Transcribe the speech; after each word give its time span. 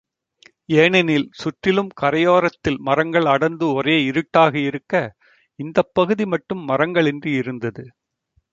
ஏனெனில், 0.75 1.25
சுற்றிலும் 1.31 1.91
கரையோரத்தில் 2.01 2.79
மரங்கள் 2.79 3.25
அடர்ந்து 3.25 3.73
ஒரே 3.73 4.03
இருட்டாக 4.03 4.53
இருக்க, 4.61 4.93
இந்தப் 5.59 5.93
பகுதி 5.93 6.25
மட்டும் 6.25 6.67
மரங்களின்றி 6.69 7.33
இருந்தது. 7.37 7.85